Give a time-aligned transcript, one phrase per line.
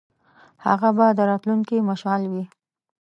[0.65, 2.43] هغه به د راتلونکي مشعل وي.